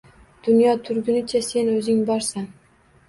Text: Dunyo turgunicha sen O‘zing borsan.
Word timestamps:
Dunyo 0.47 0.71
turgunicha 0.87 1.41
sen 1.49 1.71
O‘zing 1.75 2.03
borsan. 2.09 2.53